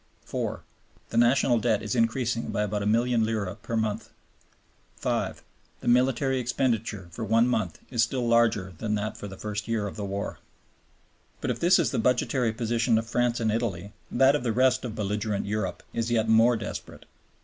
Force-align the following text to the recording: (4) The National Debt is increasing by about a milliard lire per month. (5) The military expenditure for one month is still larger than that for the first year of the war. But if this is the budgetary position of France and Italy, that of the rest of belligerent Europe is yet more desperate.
(4) 0.25 0.63
The 1.11 1.17
National 1.17 1.59
Debt 1.59 1.83
is 1.83 1.93
increasing 1.93 2.49
by 2.49 2.63
about 2.63 2.81
a 2.81 2.87
milliard 2.87 3.21
lire 3.21 3.53
per 3.61 3.77
month. 3.77 4.09
(5) 4.95 5.43
The 5.81 5.87
military 5.87 6.39
expenditure 6.39 7.07
for 7.11 7.23
one 7.23 7.47
month 7.47 7.77
is 7.91 8.01
still 8.01 8.27
larger 8.27 8.73
than 8.79 8.95
that 8.95 9.15
for 9.15 9.27
the 9.27 9.37
first 9.37 9.67
year 9.67 9.85
of 9.85 9.97
the 9.97 10.03
war. 10.03 10.39
But 11.39 11.51
if 11.51 11.59
this 11.59 11.77
is 11.77 11.91
the 11.91 11.99
budgetary 11.99 12.51
position 12.51 12.97
of 12.97 13.05
France 13.05 13.39
and 13.39 13.51
Italy, 13.51 13.93
that 14.09 14.35
of 14.35 14.41
the 14.41 14.51
rest 14.51 14.83
of 14.83 14.95
belligerent 14.95 15.45
Europe 15.45 15.83
is 15.93 16.09
yet 16.09 16.27
more 16.27 16.57
desperate. 16.57 17.05